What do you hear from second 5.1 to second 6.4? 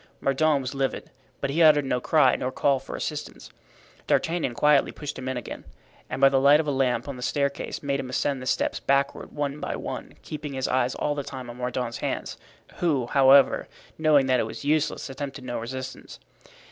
him in again, and by the